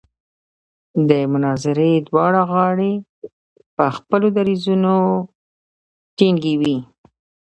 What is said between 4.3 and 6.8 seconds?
دریځونو ټینګې وې.